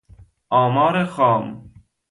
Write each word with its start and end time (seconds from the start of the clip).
آمار 0.49 1.05
خام 1.05 1.71